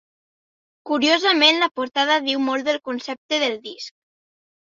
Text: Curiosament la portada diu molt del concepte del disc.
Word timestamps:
Curiosament 0.89 1.59
la 1.63 1.67
portada 1.81 2.17
diu 2.29 2.41
molt 2.47 2.67
del 2.69 2.81
concepte 2.89 3.39
del 3.45 3.57
disc. 3.67 3.93